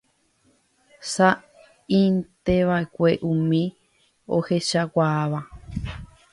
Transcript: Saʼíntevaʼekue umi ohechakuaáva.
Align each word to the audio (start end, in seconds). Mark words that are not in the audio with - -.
Saʼíntevaʼekue 1.11 3.09
umi 3.31 3.63
ohechakuaáva. 4.35 5.39